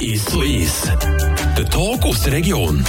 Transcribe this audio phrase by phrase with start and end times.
[0.00, 0.86] Ist so ist.
[1.56, 2.84] Der Tag aus der Region.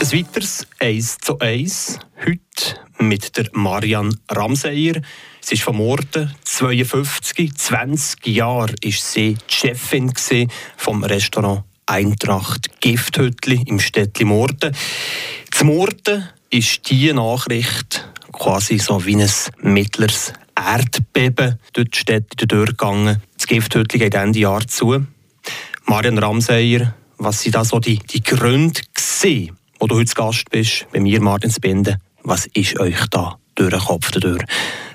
[0.00, 2.00] Ein weiteres 1 zu 1.
[2.18, 5.00] Heute mit der Marianne Ramseyer.
[5.40, 10.12] Sie ist vom Orden 52, 20 Jahre ist sie Chefin
[10.76, 14.74] vom Restaurant Eintracht Gifthütli im Städtli Morden.
[15.52, 19.30] Zum Morden ist diese Nachricht quasi so wie ein
[19.60, 20.32] mittleres
[20.66, 23.22] Erdbeben durch die Städte durchgegangen.
[23.36, 25.06] Das Gifthütli geht Ende Jahr zu.
[25.86, 30.86] Marian Ramseyer, was sind da so die, die Gründe gewesen, wo du heute Gast bist,
[30.92, 31.98] bei mir Martin Spinde?
[32.22, 34.42] Was ist euch da durch den Kopf durch?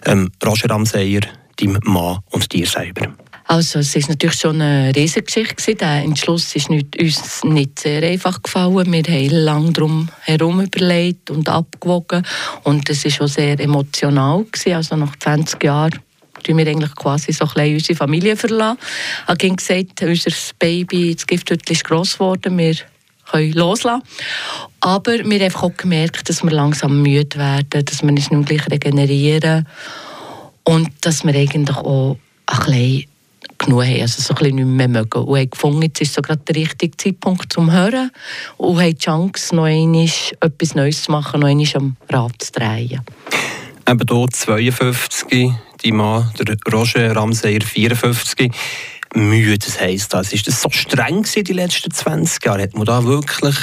[0.05, 1.21] Ähm, Roger Ramseyer,
[1.59, 3.13] deinem Mann und dir selber.
[3.47, 8.43] Also es ist natürlich schon eine Riesengeschichte Der Entschluss ist nicht, uns nicht sehr einfach
[8.43, 8.91] gefallen.
[8.91, 12.23] Wir haben lange darum herum überlegt und abgewogen
[12.63, 14.73] und es war schon sehr emotional gewesen.
[14.73, 15.97] Also nach 20 Jahren
[16.43, 18.79] tun wir eigentlich quasi so unsere Familie verlassen.
[19.23, 22.75] Ich habe gesagt, unser Baby, das Gifthütchen ist gross geworden, wir
[23.31, 24.03] können loslassen.
[24.81, 28.69] Aber wir haben auch gemerkt, dass wir langsam müde werden, dass wir uns nicht gleich
[28.69, 29.65] regenerieren
[30.65, 33.05] und dass wir eigentlich auch ein bisschen
[33.57, 35.23] genug haben, also so ein bisschen nicht mehr mögen.
[35.23, 38.11] Und haben gefunden, jetzt ist so gerade der richtige Zeitpunkt zum Hören
[38.57, 42.51] und haben die Chance, noch einmal etwas Neues zu machen, noch einmal am Rad zu
[42.51, 43.01] drehen.
[43.87, 45.51] Eben hier 52,
[45.83, 48.51] die Mann, der Roger Ramseyer 54.
[49.15, 50.33] Mühe, das heisst das.
[50.33, 52.63] Ist das so streng gewesen, die letzten 20 Jahre?
[52.63, 53.55] Hat man da wirklich,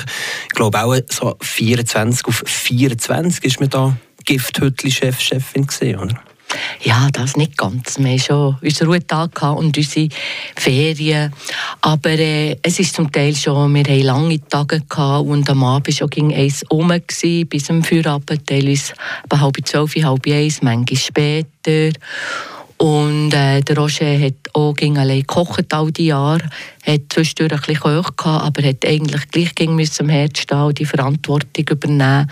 [0.45, 6.19] ich glaube auch so 24 auf 24 ist man da Gifthütli-Chef, Chefin gesehen, oder?
[6.83, 7.99] Ja, das nicht ganz.
[7.99, 10.09] Wir hatten schon unseren Ruhetag und unsere
[10.57, 11.33] Ferien.
[11.81, 15.95] Aber äh, es ist zum Teil schon, wir hatten lange Tage gehabt und am Abend
[15.95, 16.93] schon ging eins um
[17.49, 18.95] bis zum Feierabend, teilweise
[19.33, 21.99] halb zwölf, halb eins, manchmal später.
[22.77, 26.43] Und äh, der Roger hat auch ging allein gekocht all die Jahre,
[26.85, 30.85] hat zwischendurch ein bisschen gekocht, aber hat eigentlich gleich ging am Herd stehen und die
[30.85, 32.31] Verantwortung übernehmen.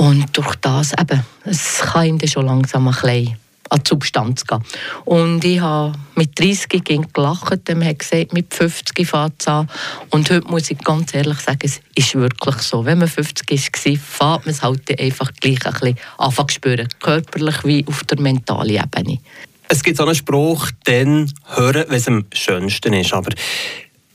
[0.00, 3.36] Und durch das eben, es kann ihm dann schon langsam ein bisschen
[3.68, 4.64] an die Substanz gehen.
[5.04, 9.68] Und ich habe mit 30 gelacht, man hat gesagt, mit 50 fängt es an.
[10.08, 12.86] Und heute muss ich ganz ehrlich sagen, es ist wirklich so.
[12.86, 16.88] Wenn man 50 war, fängt man es halt einfach gleich ein bisschen an zu spüren.
[16.98, 19.18] Körperlich wie auf der mentalen Ebene.
[19.68, 23.12] Es gibt so einen Spruch, dann hören, wenn es am schönsten ist.
[23.12, 23.34] Aber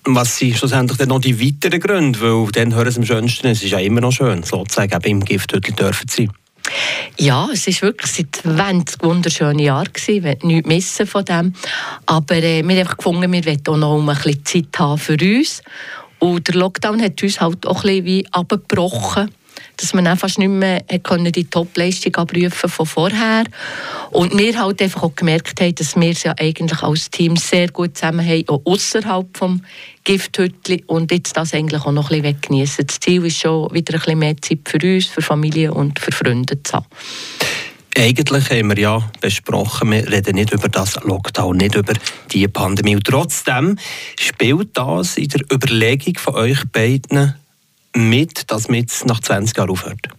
[0.06, 2.22] was sind schlussendlich dann noch die weiteren Gründe?
[2.22, 5.26] Weil dann hören es am schönsten, es ist ja immer noch schön, sozusagen eben im
[5.26, 6.32] Gifthüttel dürfen sein.
[7.18, 10.24] Ja, es war wirklich seit 20 wunderschöne Jahre gewesen.
[10.24, 11.54] Wir nichts missen von dem.
[12.06, 15.62] Aber äh, wir haben gefunden, wir wollen auch noch ein bisschen Zeit haben für uns.
[16.20, 19.30] Und der Lockdown hat uns halt auch ein bisschen wie abgebrochen
[19.78, 23.44] dass man einfach nicht mehr die Topleistung abrufen von vorher
[24.12, 27.70] und wir halt einfach auch gemerkt haben, dass wir es ja eigentlich als Team sehr
[27.70, 29.64] gut zusammen haben, auch außerhalb vom
[30.04, 32.88] Gifthütli und jetzt das eigentlich auch noch ein bisschen genießen.
[32.88, 36.12] Das Ziel ist schon wieder ein bisschen mehr Zeit für uns, für Familie und für
[36.12, 36.86] Freunde zu haben.
[37.98, 41.94] Eigentlich haben wir ja besprochen, wir reden nicht über das Lockdown, nicht über
[42.32, 42.96] die Pandemie.
[42.96, 43.78] Und trotzdem
[44.20, 47.36] spielt das in der Überlegung von euch beiden
[47.96, 50.10] mit, dass man jetzt nach 20 Jahren aufhört?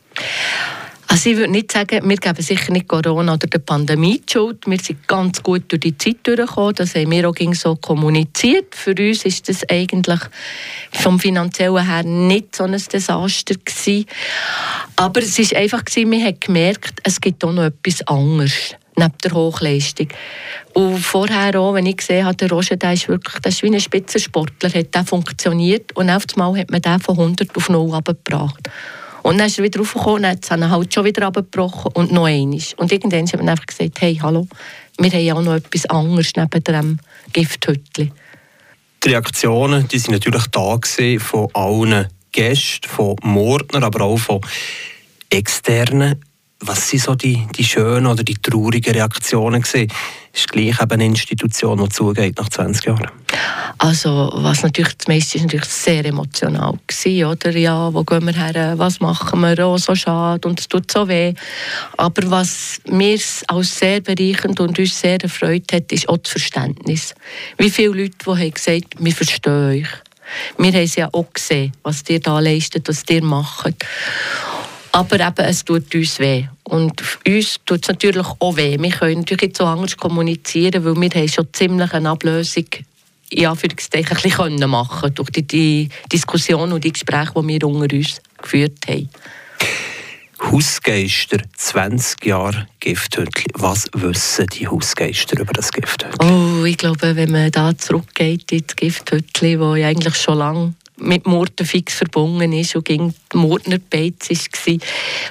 [1.09, 4.67] Also ich würde nicht sagen, wir geben sicher nicht Corona oder der Pandemie die Schuld.
[4.67, 6.75] Wir sind ganz gut durch die Zeit durchgekommen.
[6.75, 8.75] Das haben wir auch so kommuniziert.
[8.75, 10.21] Für uns ist das eigentlich
[10.93, 14.07] vom Finanziellen her nicht so ein Desaster gewesen.
[14.97, 19.33] Aber es ist einfach wir haben gemerkt, es gibt auch noch etwas anderes neben der
[19.33, 20.09] Hochleistung.
[20.75, 23.69] Und vorher auch, wenn ich gesehen habe, der Roger, der ist wirklich der ist wie
[23.69, 27.95] ein Spitzensportler, hat der funktioniert und auf einmal hat man den von 100 auf 0
[27.95, 28.69] abgebracht.
[29.23, 32.27] Und dann ist er wieder raufgekommen, und hat er halt schon wieder abgebrochen und noch
[32.27, 32.61] einmal.
[32.77, 34.47] Und irgendwann hat man einfach gesagt, hey, hallo,
[34.99, 36.99] wir haben ja auch noch etwas anderes neben dem
[37.33, 38.13] Gifthütchen.
[39.05, 40.79] Die Reaktionen die sind natürlich da
[41.19, 44.41] von allen Gästen, von Mordner, aber auch von
[45.31, 46.21] externen
[46.61, 49.93] was sind so die, die schönen oder die traurigen Reaktionen gewesen?
[50.33, 53.11] Ist gleich eben eine Institution, die zugeht nach 20 Jahren?
[53.79, 57.51] Also, was natürlich das meiste ist natürlich sehr emotional gewesen, oder?
[57.57, 58.75] Ja, wo gehen wir her?
[58.79, 59.67] Was machen wir?
[59.67, 61.35] Oh, so schade und es tut so weh.
[61.97, 63.19] Aber was mir
[63.49, 67.15] als sehr bereichend und uns sehr erfreut hat, ist auch das Verständnis.
[67.59, 69.89] Wie viele Leute, die haben gesagt, wir verstehen euch.
[70.59, 73.75] Wir haben es ja auch gesehen, was ihr da leistet, was ihr macht.
[74.97, 76.47] Aber eben, es tut uns weh.
[76.65, 78.79] Und uns tut es natürlich auch weh.
[78.81, 82.65] Wir können natürlich nicht so anders kommunizieren, weil wir haben schon ziemlich eine Ablösung
[83.29, 87.95] in Anführungszeichen ein bisschen machen durch die, die Diskussion und die Gespräche, die wir unter
[87.95, 89.11] uns geführt haben.
[90.41, 93.51] Hausgeister, 20 Jahre Gifthütli.
[93.53, 96.27] Was wissen die Hausgeister über das Gifthütli?
[96.27, 101.27] Oh, ich glaube, wenn man da zurückgeht ins Gifthütli, wo ja eigentlich schon lange mit
[101.27, 104.79] Morden fix verbunden ist und gegen die Mordner Beiz war.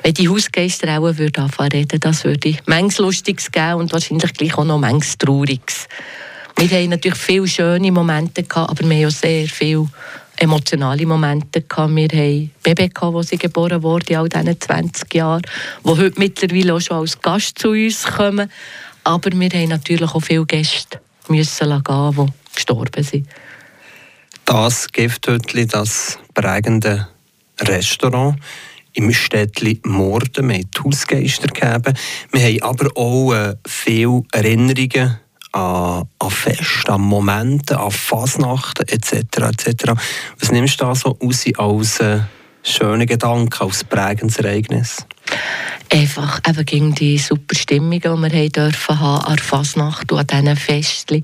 [0.04, 4.58] Wenn die Hausgeister auch würden anfangen reden, das würde manches Lustiges geben und wahrscheinlich gleich
[4.58, 5.88] auch noch manches Trauriges.
[6.58, 9.90] Wir haben natürlich viele schöne Momente gehabt, aber wir haben auch sehr viele
[10.38, 11.96] emotionale Momente gehabt.
[11.96, 15.42] Wir Baby gehabt, wo sie geboren wurde, in all diesen 20 Jahren,
[15.84, 18.50] die heute mittlerweile auch schon als Gast zu uns kommen.
[19.04, 23.28] Aber wir haben natürlich auch viele Gäste müssen gehen, die gestorben sind.
[24.46, 27.08] Das Gifthütli, das prägende
[27.60, 28.40] Restaurant
[28.94, 30.50] im Städtli Morden.
[30.50, 31.98] Wir haben die Hausgeister gegeben.
[32.32, 35.20] Wir haben aber auch äh, viele Erinnerungen
[35.52, 39.14] an, an Feste, an Momente, an Fasnachten etc.
[39.14, 39.94] etc.
[40.40, 42.20] Was nimmst du da so raus als äh,
[42.66, 45.06] schönen Gedanken, als prägendes Ereignis?
[45.90, 50.20] Einfach eben gegen die super Stimmung, die wir haben dürfen haben an der Fasnacht und
[50.20, 51.24] an diesen Festen.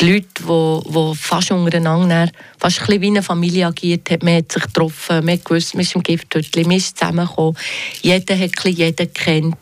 [0.00, 4.52] Die Leute, die, die fast untereinander fast ein wie eine Familie agiert haben, man hat
[4.52, 7.56] sich getroffen, man hat gewusst, man ist im Gifthütchen, man ist zusammengekommen,
[8.02, 9.56] jeder hat jeden gekannt.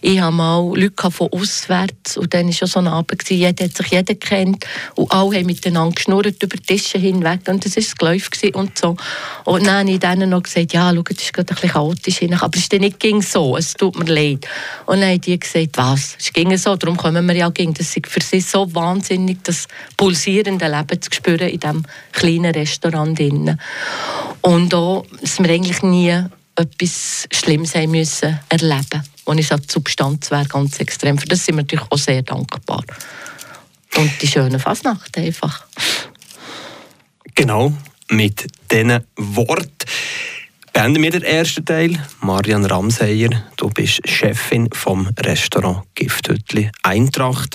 [0.00, 3.76] Ich habe mal Leute von auswärts und dann war schon so ein Abend, jeder hat
[3.76, 4.64] sich jeder kennt
[4.94, 8.78] und alle haben miteinander geschnurrt über die Tische hinweg und das war das Geläuf und
[8.78, 8.96] so.
[9.44, 12.22] Und dann habe ich denen noch gesagt, ja, schau, das ist gerade ein bisschen chaotisch,
[12.22, 14.46] aber es ist nicht ging so, es tut mir leid.
[14.86, 17.96] Und dann haben die gesagt, was, es ging so, darum kommen wir ja gegen, das
[17.96, 23.10] ist für sie so wahnsinnig, das pulsierende Leben zu spüren in diesem kleinen Restaurant.
[23.20, 23.58] Drin.
[24.40, 26.24] Und auch, dass wir eigentlich nie
[26.60, 31.16] etwas Schlimmes haben müssen erleben wo ich sage, die Substanz wäre ganz extrem.
[31.16, 32.82] Für das sind wir natürlich auch sehr dankbar.
[33.96, 35.66] Und die schöne Fasnacht einfach.
[37.36, 37.72] Genau,
[38.08, 39.86] mit diesen Worten
[40.72, 41.96] beenden wir den ersten Teil.
[42.22, 47.54] Marian Ramseyer, du bist Chefin vom Restaurant Gifthütli Eintracht.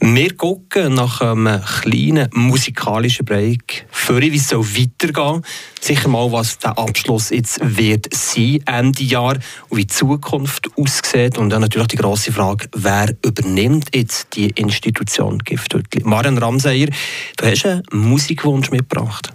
[0.00, 5.42] Wir gucken nach einem kleinen musikalischen Break, für wie es so weitergehen
[5.80, 9.36] Sicher mal, was der Abschluss jetzt wird sein, Ende Jahr,
[9.68, 11.38] und wie die Zukunft aussieht.
[11.38, 16.02] Und dann natürlich die grosse Frage, wer übernimmt jetzt die Institution Gifthütli?
[16.04, 16.88] Marian Ramseyer,
[17.36, 19.32] du hast einen Musikwunsch mitgebracht.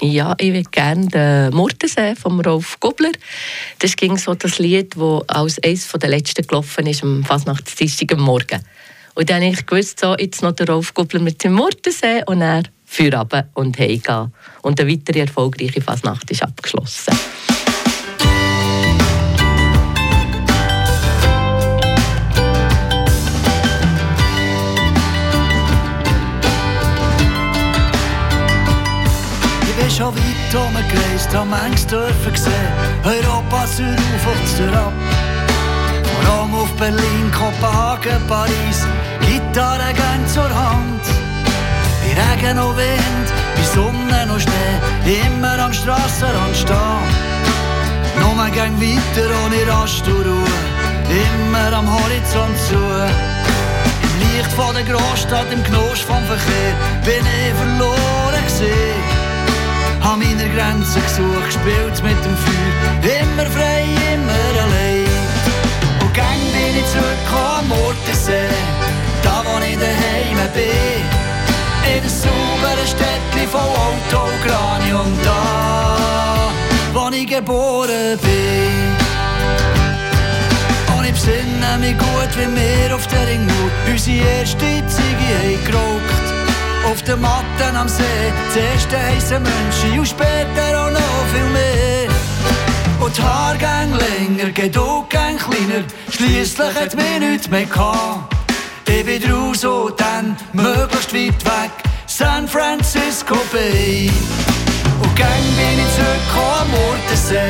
[0.00, 3.12] Ja, ich würde gerne den Murtensee von Rolf Gobler.
[3.78, 8.20] Das ging so das Lied, das als eines der letzten gelaufen ist am Fasnachtsdienstag am
[8.22, 8.60] Morgen.
[9.14, 12.42] Und dann habe ich gewusst, so, jetzt noch der Rolf Gobler mit dem Murtensee und
[12.42, 12.64] er
[12.94, 14.32] Feierabend und heimgehen.
[14.62, 17.12] Und eine weitere erfolgreiche Fasnacht ist abgeschlossen.
[29.62, 32.52] Ich bin schon weit umgereist, habe manches dürfen sehen.
[33.02, 34.92] Europa, Südauf und Südab.
[36.28, 38.86] Rom auf Berlin, Kopenhagen, Paris,
[39.20, 41.13] Gitarre gern zur Hand.
[42.16, 47.08] Regen und Wind, bei Sonne und Schnee, immer am Strassenrand stehen.
[48.20, 50.54] Nur gang weiter ohne Rast und Ruhe,
[51.24, 52.80] immer am Horizont zu.
[54.04, 56.74] Im Licht von der Großstadt, im Knosch vom Verkehr,
[57.04, 59.02] bin ich verloren gesehen.
[60.00, 65.24] Hab meine Grenzen gesucht, gespielt mit dem Feuer, immer frei, immer allein
[66.14, 67.28] gang bin ich zurück
[67.58, 68.48] am Murtensee,
[69.22, 71.33] da wo ich daheim bin.
[71.86, 76.50] In einem sauberen Städtchen von Autogranium, da
[76.94, 78.96] wo ich geboren bin.
[80.96, 86.00] Und ich besinne mich gut, wie wir auf der Ringmauer unsere erste Ziege haben.
[86.90, 92.08] Auf den Matten am See, zuerst heissen Menschen und später auch noch viel mehr.
[93.00, 98.34] Und die Haargänge länger, Geduld kleiner, schliesslich hat mir nichts mehr gehabt.
[98.86, 100.36] Ich bin und dann
[101.12, 101.70] möglichst weit weg,
[102.06, 104.10] San Francisco Bay.
[105.02, 107.48] Und gang bin ich zurückgekommen am Murtensee,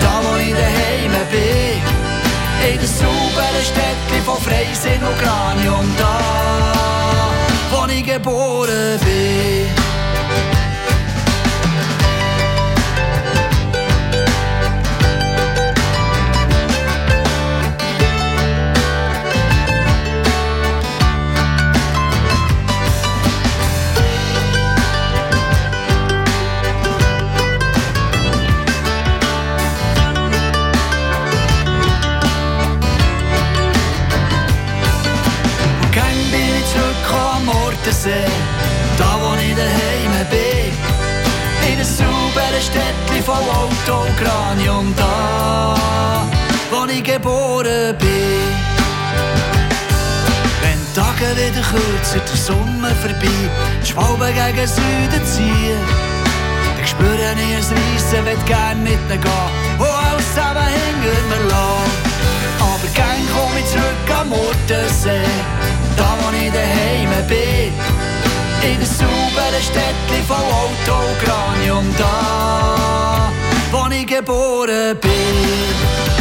[0.00, 2.70] da wo ich daheim bin.
[2.72, 6.18] In der sauberen Städtchen von Freisinn und Granium, da
[7.70, 9.59] wo ich geboren bin.
[38.00, 38.24] Bodensee,
[38.96, 40.72] da wo ich daheim bin.
[41.68, 45.76] In einem sauberen Städtchen voll Autokranium da,
[46.70, 48.48] wo ich geboren bin.
[50.62, 53.50] Wenn die Tage wieder kürzer, der Sommer vorbei,
[53.82, 55.80] die Schwalben gegen Süden ziehen,
[56.76, 61.44] dann spüre ich ein Reissen, will gern mit ihnen gehen, wo alles zusammen hinter mir
[61.48, 62.00] lässt.
[62.60, 65.28] Aber gern komm ich zurück am Mordensee,
[65.96, 66.19] da
[68.62, 73.32] In der sauberen Städtchen von Autogranium da,
[73.72, 76.19] wo ich geboren bin.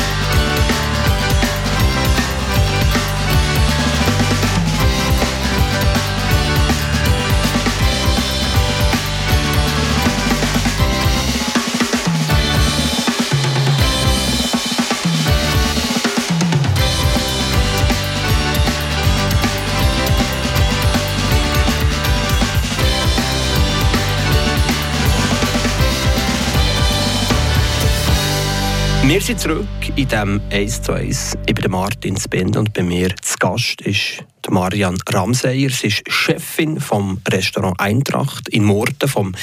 [29.09, 31.35] Wir sind zurück in dem 1 zu 1.
[31.47, 35.71] Ich bin Martin Spend und bei mir zu Gast ist Marian Ramseyer.
[35.71, 39.33] Sie ist Chefin vom Restaurant Eintracht in Murten, vom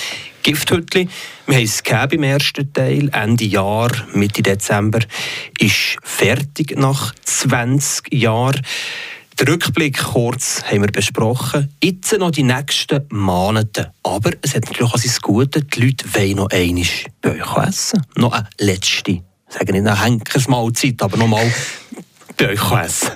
[0.44, 1.08] Gifthütli.
[1.48, 1.82] Wir haben es
[2.12, 3.10] im ersten Teil.
[3.12, 5.00] Ende Jahr, Mitte Dezember,
[5.58, 8.62] ist fertig nach 20 Jahren.
[9.40, 11.74] Den Rückblick kurz haben wir besprochen.
[11.82, 13.92] Jetzt noch die nächsten Monate.
[14.04, 16.84] Aber es hat natürlich auch sein Gute, die Leute wollen noch einmal
[17.20, 18.06] bei euch essen.
[18.14, 21.52] Noch eine letzte sage nicht eine Henkersmahlzeit, aber nochmal
[22.36, 23.10] bei euch essen.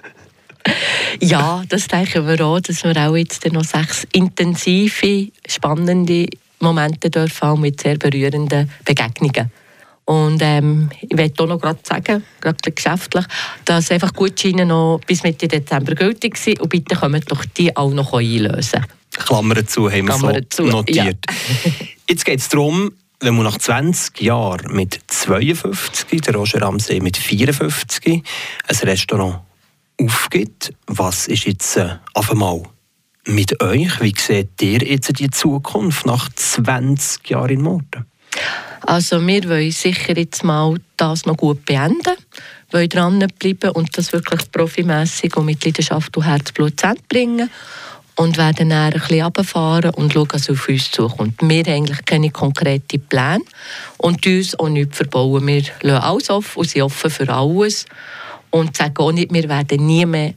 [1.21, 6.27] Ja, das denken wir auch, dass wir auch jetzt noch sechs intensive, spannende
[6.61, 9.51] Momente dürfen haben mit sehr berührenden Begegnungen.
[10.05, 13.25] Und ähm, ich möchte auch noch gerade sagen, gerade geschäftlich,
[13.65, 17.93] dass einfach Gutscheine noch bis Mitte Dezember gültig sind und bitte kommen doch die auch
[17.93, 18.85] noch einlösen.
[19.13, 21.19] Klammern zu haben wir Klammern so zu, notiert.
[21.29, 21.71] Ja.
[22.09, 27.17] Jetzt geht es darum, wenn man nach 20 Jahren mit 52, der Roger Ramsey mit
[27.17, 28.23] 54,
[28.67, 29.41] ein Restaurant
[30.01, 32.63] aufgibt, was ist jetzt äh, auf einmal
[33.27, 34.01] mit euch?
[34.01, 38.07] Wie seht ihr jetzt die Zukunft nach 20 Jahren in Morden?
[38.81, 42.17] Also wir wollen sicher jetzt mal das noch gut beenden,
[42.71, 47.51] wollen dranbleiben und das wirklich profimässig und mit Leidenschaft und Herzblut zu bringen
[48.21, 51.41] und werden dann ein bisschen runterfahren und schauen, was auf uns zukommt.
[51.41, 53.41] Wir haben eigentlich keine konkreten Pläne
[53.97, 55.47] und uns auch nichts verbauen.
[55.47, 57.87] Wir lassen alles offen und sind offen für alles
[58.51, 60.35] und sagen auch nicht, wir werden nie mehr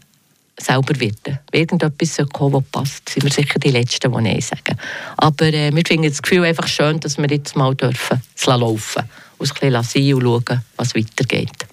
[0.57, 1.39] selber werden.
[1.51, 4.79] Wenn irgendetwas kommen was passt, sind wir sicher die Letzten, die Nein sagen.
[5.17, 9.03] Aber äh, wir finden das Gefühl einfach schön, dass wir jetzt mal dürfen es laufen
[9.39, 11.67] und ein bisschen sein und schauen, was weitergeht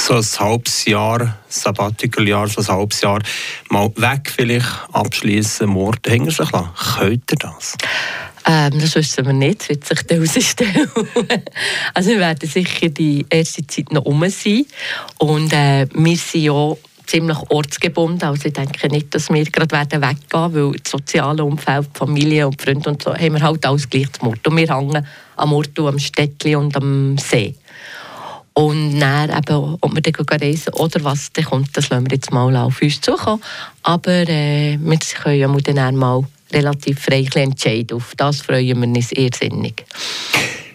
[0.00, 3.20] so ein halbes Jahr, Sabbatical-Jahr, so ein halbes Jahr
[3.68, 6.70] mal weg vielleicht abschließen, Mord hinter sich lassen.
[6.98, 7.76] Könnt ihr das?
[8.46, 11.42] Ähm, das wissen wir nicht, das wird sich dann herausstellen.
[11.92, 14.64] also wir werden sicher die erste Zeit noch um sein
[15.18, 16.74] und äh, wir sind ja
[17.06, 21.88] ziemlich ortsgebunden, also ich denke nicht, dass wir gerade werden weggehen, weil das soziale Umfeld,
[21.92, 24.46] Familie und Freunde und so, haben wir halt alles gleich zum Mord.
[24.46, 25.04] Und wir hängen
[25.36, 27.56] am Ort, am Städtli und am See.
[28.54, 32.32] Und dann eben, ob wir dann reisen oder was dann kommt, das lassen wir jetzt
[32.32, 33.42] mal auf uns zukommen.
[33.82, 37.96] Aber äh, wir können ja dann mal relativ frei entscheiden.
[37.96, 39.84] Auf das freuen wir uns irrsinnig.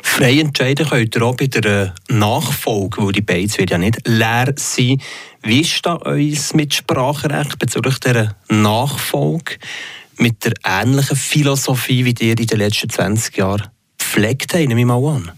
[0.01, 4.08] Frei entscheiden könnt ihr auch bei der äh, Nachfolge, weil die Beiz wird ja nicht
[4.08, 5.01] leer sein.
[5.44, 9.58] Wie ist da uns mit Sprachrecht bezüglich der Nachfolge
[10.17, 13.67] mit der ähnlichen Philosophie, wie ihr in den letzten 20 Jahren
[14.00, 15.32] pflegt habt, nehme ich mal an?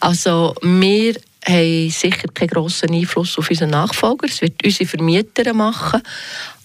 [0.00, 1.16] Also wir
[1.48, 4.26] haben sicher keinen grossen Einfluss auf unseren Nachfolger.
[4.26, 6.02] Es wird unsere Vermieter machen.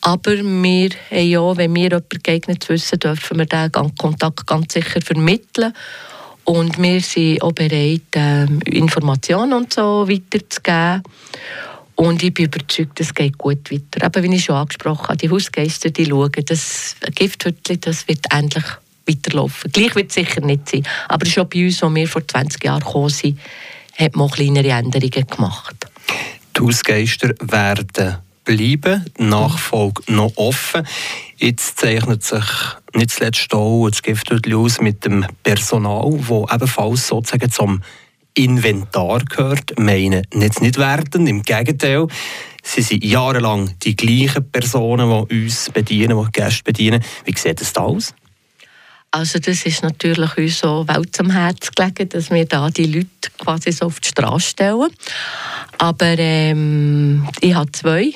[0.02, 5.02] Aber wir haben ja, wenn wir jemanden geeignet wissen, dürfen wir diesen Kontakt ganz sicher
[5.02, 5.74] vermitteln.
[6.44, 11.04] Und wir sind auch bereit, ähm, Informationen und so weiterzugeben.
[11.96, 14.06] Und ich bin überzeugt, es geht gut weiter.
[14.06, 18.66] Aber wie ich schon angesprochen habe, die Hausgeister, die schauen, das Gifthütchen, das wird endlich
[19.08, 19.72] weiterlaufen.
[19.72, 20.84] Gleich wird es sicher nicht sein.
[21.08, 23.40] Aber schon bei uns, als wir vor 20 Jahren gekommen sind,
[24.02, 25.76] hat man kleinere Änderungen gemacht.
[26.58, 30.86] Die Hausgeister werden bleiben, die Nachfolge noch offen.
[31.38, 32.44] Jetzt zeichnet sich
[32.94, 37.82] nicht zuletzt auch das Giftviertel aus mit dem Personal, das ebenfalls sozusagen zum
[38.34, 39.78] Inventar gehört.
[39.80, 42.08] Meinen nicht nicht werden, im Gegenteil.
[42.64, 47.04] Sie sind jahrelang die gleichen Personen, die uns bedienen, die, Gäste bedienen.
[47.26, 48.14] Wie sieht es da aus?
[49.14, 53.30] Also das ist natürlich uns so Welt am Herzen gelegen, dass wir da die Leute
[53.38, 54.90] quasi so auf die Straße stellen.
[55.78, 58.14] Aber ähm, ich habe zwei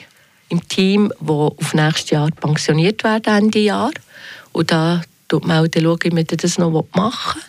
[0.47, 3.91] im Team, die auf nächstes Jahr pensioniert werden, Ende Jahr.
[4.53, 7.41] Und da schaut man dann, schauen, wie wir das noch machen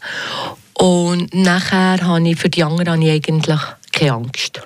[0.74, 3.60] Und nachher habe ich für die anderen ich eigentlich
[3.92, 4.60] keine Angst.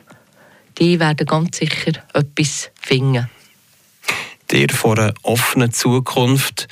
[0.79, 3.29] die werden ganz sicher etwas finden.
[4.51, 6.67] Dir vor einer offenen Zukunft,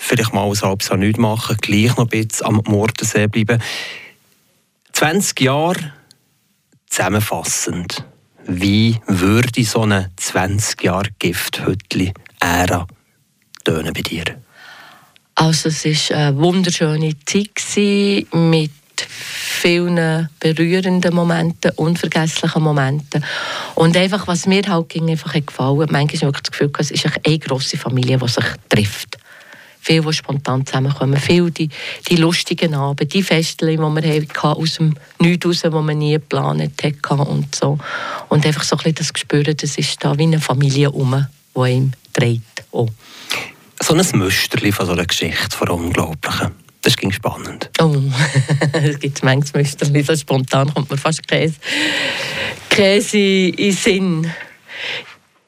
[0.00, 3.62] vielleicht mal ein halbes Jahr nichts machen, gleich noch ein bisschen am Mordensee bleiben.
[4.92, 5.92] 20 Jahre
[6.88, 8.04] zusammenfassend.
[8.46, 12.86] Wie würde so eine 20 Jahre Gifthütli-Ära
[13.64, 14.24] tönen bei dir?
[15.34, 17.50] Also es war eine wunderschöne Zeit
[18.32, 18.72] mit
[19.06, 23.24] vielen berührenden Momenten, unvergesslichen Momenten.
[23.74, 27.76] Und einfach, was mir halt einfach gefallen manchmal wirklich das Gefühl, es ist eine grosse
[27.76, 29.18] Familie, die sich trifft.
[29.82, 31.18] Viele, die spontan zusammenkommen.
[31.18, 31.70] Viele, die,
[32.08, 36.12] die lustigen Abende, die Feste, die wir hatten, aus dem Nichts raus, die man nie
[36.12, 37.78] geplant hat und so.
[38.28, 41.70] Und einfach so ein bisschen das Gespür, das ist da wie eine Familie um, die
[41.70, 42.42] ihm dreht.
[42.70, 42.88] Oh.
[43.82, 46.50] So ein Müsterli von so einer Geschichte, von Unglaublichen.
[46.82, 47.70] Das ging spannend.
[47.80, 47.94] Oh,
[48.72, 51.56] es gibt manchmal Müsterli, so spontan kommt mir fast Käse,
[52.68, 54.30] Käse in den Sinn.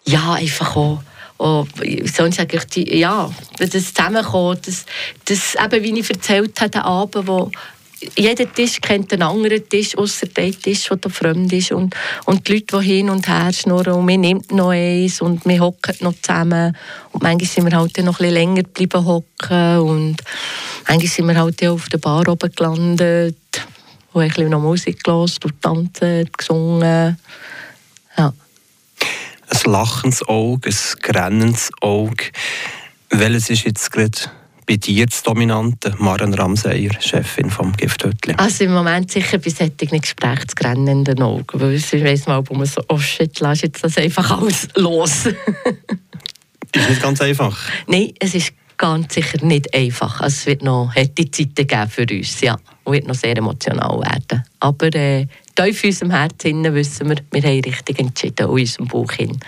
[0.05, 1.03] Ja, einfach auch
[1.39, 1.67] oh,
[2.05, 4.85] sonst sage ich, die, ja, das Zusammenkommen, das,
[5.25, 7.51] das eben, wie ich erzählt habe, den Abend, wo
[8.17, 11.73] jeder Tisch kennt einen anderen Tisch, außer der Tisch, der fremd ist.
[11.73, 15.45] Und, und die Leute, die hin und her schnurren und wir nehmen noch eins und
[15.47, 16.77] wir hocken noch zusammen.
[17.12, 20.17] Und manchmal sind wir halt noch ein länger geblieben hocken und
[20.89, 23.37] manchmal sind wir halt auf der Bar oben gelandet,
[24.12, 27.19] wo ich ein bisschen noch Musik gehört und tanzen, gesungen.
[28.17, 28.33] Ja
[29.53, 32.25] ein lachendes Auge, ein grennendes Auge.
[33.11, 34.19] Welches ist jetzt gerade
[34.67, 38.35] bei dir das Dominante, Maren Ramseyer, Chefin vom Gifthütli?
[38.37, 42.55] Also im Moment sicher bei solchen Gesprächen das grennende Auge, weil ich weiss mal, wo
[42.55, 45.27] man so, oh shit, lass jetzt das einfach alles los.
[46.75, 47.59] ist nicht ganz einfach?
[47.87, 50.21] Nein, es ist ganz sicher nicht einfach.
[50.21, 52.57] Also es wird noch harte Zeiten geben für uns, ja.
[52.85, 54.45] Und wird noch sehr emotional werden.
[54.59, 59.13] Aber äh, tief in unserem Herzen wissen wir, wir haben richtig entschieden, in unserem Bauch
[59.13, 59.39] hin.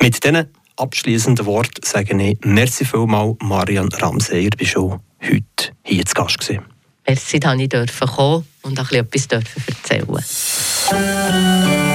[0.00, 6.14] Mit diesen abschließenden Worten sage ich merci vielmal Marian Ramseyer, du schon heute hier zu
[6.14, 6.64] Gast gewesen.
[7.06, 7.70] Merci, dass ich
[8.14, 10.06] kommen und auch etwas erzählen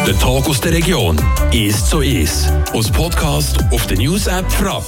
[0.06, 1.20] Der Tag aus der Region
[1.52, 2.52] ist so ist.
[2.74, 4.86] Aus Podcast auf der News App Frapp.